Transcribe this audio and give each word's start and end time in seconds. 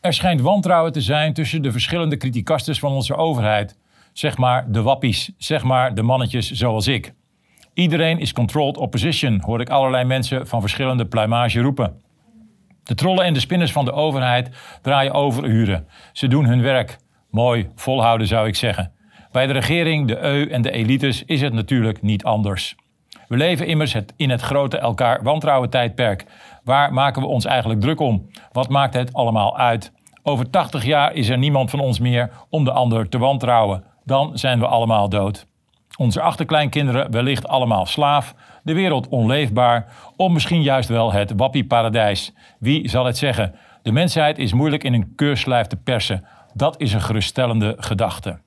Er 0.00 0.12
schijnt 0.12 0.40
wantrouwen 0.40 0.92
te 0.92 1.00
zijn 1.00 1.32
tussen 1.32 1.62
de 1.62 1.72
verschillende 1.72 2.16
criticasters 2.16 2.78
van 2.78 2.92
onze 2.92 3.14
overheid. 3.16 3.78
Zeg 4.12 4.36
maar 4.36 4.72
de 4.72 4.82
wappies, 4.82 5.30
zeg 5.38 5.62
maar 5.62 5.94
de 5.94 6.02
mannetjes 6.02 6.50
zoals 6.50 6.86
ik. 6.86 7.14
Iedereen 7.74 8.18
is 8.18 8.32
controlled 8.32 8.76
opposition, 8.76 9.42
hoor 9.44 9.60
ik 9.60 9.68
allerlei 9.68 10.04
mensen 10.04 10.46
van 10.46 10.60
verschillende 10.60 11.06
pluimage 11.06 11.60
roepen. 11.60 12.02
De 12.82 12.94
trollen 12.94 13.24
en 13.24 13.34
de 13.34 13.40
spinners 13.40 13.72
van 13.72 13.84
de 13.84 13.92
overheid 13.92 14.50
draaien 14.82 15.12
overuren. 15.12 15.86
Ze 16.12 16.28
doen 16.28 16.44
hun 16.44 16.62
werk. 16.62 16.98
Mooi, 17.30 17.68
volhouden 17.74 18.26
zou 18.26 18.48
ik 18.48 18.54
zeggen. 18.54 18.92
Bij 19.32 19.46
de 19.46 19.52
regering, 19.52 20.08
de 20.08 20.18
EU 20.18 20.48
en 20.50 20.62
de 20.62 20.70
elites 20.70 21.24
is 21.24 21.40
het 21.40 21.52
natuurlijk 21.52 22.02
niet 22.02 22.24
anders. 22.24 22.74
We 23.28 23.36
leven 23.36 23.66
immers 23.66 23.96
in 24.16 24.30
het 24.30 24.40
grote 24.40 24.78
elkaar 24.78 25.22
wantrouwen 25.22 25.70
tijdperk. 25.70 26.24
Waar 26.64 26.92
maken 26.92 27.22
we 27.22 27.28
ons 27.28 27.44
eigenlijk 27.44 27.80
druk 27.80 28.00
om? 28.00 28.26
Wat 28.52 28.68
maakt 28.68 28.94
het 28.94 29.12
allemaal 29.12 29.58
uit? 29.58 29.92
Over 30.22 30.50
80 30.50 30.84
jaar 30.84 31.12
is 31.12 31.28
er 31.28 31.38
niemand 31.38 31.70
van 31.70 31.80
ons 31.80 31.98
meer 31.98 32.30
om 32.50 32.64
de 32.64 32.72
ander 32.72 33.08
te 33.08 33.18
wantrouwen. 33.18 33.84
Dan 34.04 34.38
zijn 34.38 34.58
we 34.58 34.66
allemaal 34.66 35.08
dood. 35.08 35.46
Onze 35.96 36.20
achterkleinkinderen 36.20 37.10
wellicht 37.10 37.48
allemaal 37.48 37.86
slaaf, 37.86 38.34
de 38.62 38.74
wereld 38.74 39.08
onleefbaar, 39.08 39.86
of 40.16 40.32
misschien 40.32 40.62
juist 40.62 40.88
wel 40.88 41.12
het 41.12 41.32
wappieparadijs. 41.36 42.32
Wie 42.58 42.88
zal 42.88 43.04
het 43.04 43.16
zeggen? 43.18 43.54
De 43.82 43.92
mensheid 43.92 44.38
is 44.38 44.52
moeilijk 44.52 44.84
in 44.84 44.94
een 44.94 45.12
keurslijf 45.14 45.66
te 45.66 45.76
persen. 45.76 46.24
Dat 46.54 46.80
is 46.80 46.92
een 46.92 47.00
geruststellende 47.00 47.74
gedachte. 47.78 48.38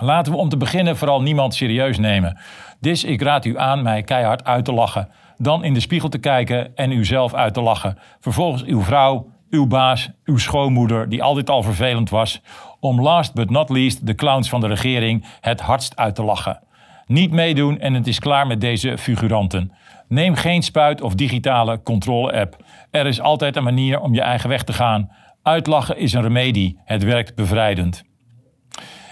Laten 0.00 0.32
we 0.32 0.38
om 0.38 0.48
te 0.48 0.56
beginnen 0.56 0.96
vooral 0.96 1.22
niemand 1.22 1.54
serieus 1.54 1.98
nemen. 1.98 2.38
Dus 2.80 3.04
ik 3.04 3.22
raad 3.22 3.44
u 3.44 3.58
aan 3.58 3.82
mij 3.82 4.02
keihard 4.02 4.44
uit 4.44 4.64
te 4.64 4.72
lachen. 4.72 5.08
Dan 5.36 5.64
in 5.64 5.74
de 5.74 5.80
spiegel 5.80 6.08
te 6.08 6.18
kijken 6.18 6.76
en 6.76 6.90
uzelf 6.90 7.34
uit 7.34 7.54
te 7.54 7.60
lachen. 7.60 7.98
Vervolgens 8.20 8.64
uw 8.64 8.82
vrouw, 8.82 9.30
uw 9.50 9.66
baas, 9.66 10.10
uw 10.24 10.38
schoonmoeder, 10.38 11.08
die 11.08 11.22
altijd 11.22 11.50
al 11.50 11.62
vervelend 11.62 12.10
was, 12.10 12.40
om 12.80 13.00
last 13.00 13.34
but 13.34 13.50
not 13.50 13.68
least 13.68 14.06
de 14.06 14.14
clowns 14.14 14.48
van 14.48 14.60
de 14.60 14.66
regering 14.66 15.24
het 15.40 15.60
hardst 15.60 15.96
uit 15.96 16.14
te 16.14 16.22
lachen. 16.22 16.60
Niet 17.06 17.30
meedoen 17.30 17.80
en 17.80 17.94
het 17.94 18.06
is 18.06 18.18
klaar 18.18 18.46
met 18.46 18.60
deze 18.60 18.98
figuranten. 18.98 19.72
Neem 20.08 20.34
geen 20.34 20.62
spuit 20.62 21.00
of 21.00 21.14
digitale 21.14 21.82
controle-app. 21.82 22.56
Er 22.90 23.06
is 23.06 23.20
altijd 23.20 23.56
een 23.56 23.64
manier 23.64 24.00
om 24.00 24.14
je 24.14 24.20
eigen 24.20 24.48
weg 24.48 24.62
te 24.62 24.72
gaan. 24.72 25.10
Uitlachen 25.42 25.98
is 25.98 26.12
een 26.12 26.22
remedie. 26.22 26.80
Het 26.84 27.04
werkt 27.04 27.34
bevrijdend. 27.34 28.07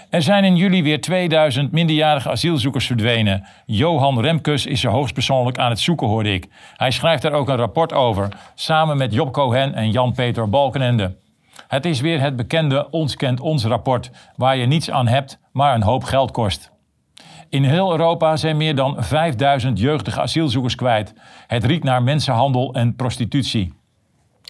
Er 0.09 0.21
zijn 0.21 0.43
in 0.43 0.55
juli 0.55 0.83
weer 0.83 1.01
2000 1.01 1.71
minderjarige 1.71 2.29
asielzoekers 2.29 2.85
verdwenen. 2.87 3.45
Johan 3.65 4.21
Remkes 4.21 4.65
is 4.65 4.83
er 4.83 4.91
hoogstpersoonlijk 4.91 5.57
aan 5.57 5.69
het 5.69 5.79
zoeken, 5.79 6.07
hoorde 6.07 6.33
ik. 6.33 6.47
Hij 6.75 6.91
schrijft 6.91 7.21
daar 7.21 7.31
ook 7.31 7.49
een 7.49 7.55
rapport 7.55 7.93
over, 7.93 8.29
samen 8.55 8.97
met 8.97 9.13
Job 9.13 9.33
Cohen 9.33 9.73
en 9.73 9.91
Jan-Peter 9.91 10.49
Balkenende. 10.49 11.15
Het 11.67 11.85
is 11.85 12.01
weer 12.01 12.21
het 12.21 12.35
bekende 12.35 12.89
Ons 12.89 13.15
kent 13.15 13.39
ons 13.39 13.65
rapport, 13.65 14.11
waar 14.35 14.57
je 14.57 14.65
niets 14.65 14.91
aan 14.91 15.07
hebt, 15.07 15.39
maar 15.51 15.75
een 15.75 15.83
hoop 15.83 16.03
geld 16.03 16.31
kost. 16.31 16.71
In 17.49 17.63
heel 17.63 17.91
Europa 17.91 18.35
zijn 18.35 18.57
meer 18.57 18.75
dan 18.75 18.95
5000 18.97 19.79
jeugdige 19.79 20.21
asielzoekers 20.21 20.75
kwijt. 20.75 21.13
Het 21.47 21.65
riekt 21.65 21.83
naar 21.83 22.03
mensenhandel 22.03 22.73
en 22.73 22.95
prostitutie. 22.95 23.73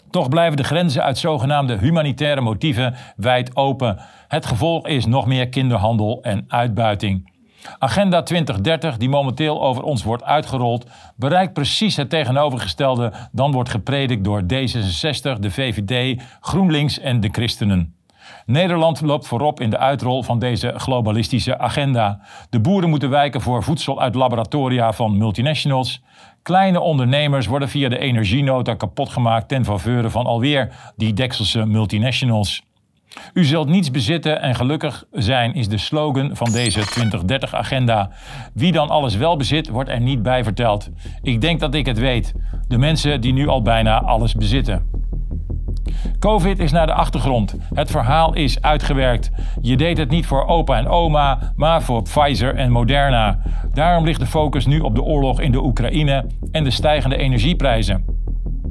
Toch 0.10 0.30
blijven 0.30 0.58
de 0.58 0.64
grenzen 0.64 1.04
uit 1.04 1.18
zogenaamde 1.18 1.78
humanitaire 1.78 2.42
motieven 2.42 2.96
wijd 3.16 3.56
open. 3.56 4.00
Het 4.28 4.46
gevolg 4.46 4.88
is 4.88 5.06
nog 5.06 5.26
meer 5.26 5.50
kinderhandel 5.50 6.20
en 6.22 6.46
uitbuiting. 6.48 7.36
Agenda 7.80 8.24
2030, 8.24 8.98
die 8.98 9.10
momenteel 9.10 9.64
over 9.64 9.84
ons 9.84 10.04
wordt 10.04 10.24
uitgerold, 10.24 10.86
bereikt 11.16 11.54
precies 11.54 11.96
het 11.96 12.10
tegenovergestelde 12.10 13.14
dan 13.32 13.52
wordt 13.52 13.70
gepredikt 13.70 14.24
door 14.24 14.42
D66, 14.42 15.40
de 15.40 15.52
VVD, 15.52 16.22
GroenLinks 16.40 17.00
en 17.00 17.20
de 17.20 17.30
Christenen. 17.32 17.96
Nederland 18.46 19.02
loopt 19.02 19.28
voorop 19.28 19.60
in 19.62 19.70
de 19.70 19.78
uitrol 19.78 20.24
van 20.24 20.40
deze 20.40 20.74
globalistische 20.78 21.60
agenda. 21.60 22.20
De 22.50 22.60
boeren 22.60 22.90
moeten 22.90 23.10
wijken 23.10 23.42
voor 23.42 23.64
voedsel 23.64 24.02
uit 24.02 24.16
laboratoria 24.16 24.94
van 24.94 25.18
multinationals. 25.18 26.02
Kleine 26.48 26.80
ondernemers 26.80 27.48
worden 27.48 27.70
via 27.70 27.90
de 27.90 27.98
energienota 27.98 28.74
kapotgemaakt 28.74 29.48
ten 29.48 29.66
faveur 29.66 30.10
van 30.10 30.26
alweer 30.26 30.70
die 30.96 31.14
Dekselse 31.14 31.66
multinationals. 31.66 32.64
U 33.34 33.46
zult 33.46 33.68
niets 33.68 33.92
bezitten 33.92 34.42
en 34.42 34.56
gelukkig 34.56 35.04
zijn 35.12 35.54
is 35.54 35.68
de 35.68 35.78
slogan 35.78 36.36
van 36.36 36.52
deze 36.52 36.80
2030-agenda. 36.80 38.10
Wie 38.54 38.72
dan 38.72 38.90
alles 38.90 39.16
wel 39.16 39.38
bezit, 39.38 39.70
wordt 39.70 39.90
er 39.90 40.02
niet 40.02 40.24
bij 40.24 40.44
verteld. 40.44 40.90
Ik 41.22 41.42
denk 41.42 41.60
dat 41.60 41.74
ik 41.74 41.86
het 41.86 42.00
weet. 42.00 42.34
De 42.68 42.78
mensen 42.78 43.22
die 43.22 43.34
nu 43.34 43.48
al 43.48 43.62
bijna 43.62 44.02
alles 44.02 44.34
bezitten. 44.34 44.97
Covid 46.20 46.60
is 46.60 46.72
naar 46.72 46.86
de 46.86 46.94
achtergrond. 46.94 47.56
Het 47.74 47.92
verhaal 47.92 48.34
is 48.34 48.62
uitgewerkt. 48.62 49.32
Je 49.62 49.78
deed 49.78 49.98
het 49.98 50.10
niet 50.10 50.26
voor 50.26 50.46
opa 50.48 50.78
en 50.78 50.88
oma, 50.88 51.54
maar 51.56 51.82
voor 51.82 52.02
Pfizer 52.02 52.56
en 52.56 52.72
Moderna. 52.72 53.40
Daarom 53.74 54.06
ligt 54.06 54.20
de 54.20 54.26
focus 54.26 54.66
nu 54.66 54.80
op 54.80 54.96
de 54.96 55.04
oorlog 55.04 55.42
in 55.42 55.52
de 55.52 55.64
Oekraïne 55.64 56.26
en 56.52 56.64
de 56.64 56.72
stijgende 56.72 57.18
energieprijzen. 57.18 58.06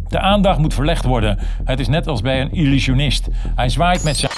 De 0.09 0.21
aandacht 0.21 0.59
moet 0.59 0.75
verlegd 0.75 1.05
worden. 1.05 1.39
Het 1.65 1.81
is 1.81 1.89
net 1.89 2.07
als 2.07 2.21
bij 2.21 2.41
een 2.41 2.53
illusionist. 2.53 3.29
Hij 3.55 3.69
zwaait 3.69 4.05
met 4.05 4.17
zijn 4.17 4.33